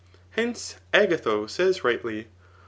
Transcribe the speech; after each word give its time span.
Hence, 0.31 0.77
Agatho 0.95 1.45
says 1.45 1.83
rightly. 1.83 2.25